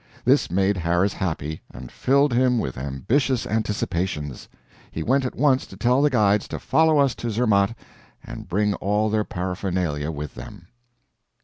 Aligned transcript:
This 0.25 0.49
made 0.49 0.77
Harris 0.77 1.13
happy, 1.13 1.61
and 1.71 1.91
filled 1.91 2.33
him 2.33 2.57
with 2.57 2.75
ambitious 2.75 3.45
anticipations. 3.45 4.49
He 4.89 5.03
went 5.03 5.25
at 5.25 5.35
once 5.35 5.67
to 5.67 5.77
tell 5.77 6.01
the 6.01 6.09
guides 6.09 6.47
to 6.47 6.57
follow 6.57 6.97
us 6.97 7.13
to 7.13 7.29
Zermatt 7.29 7.75
and 8.23 8.49
bring 8.49 8.73
all 8.73 9.11
their 9.11 9.23
paraphernalia 9.23 10.09
with 10.09 10.33
them. 10.33 10.69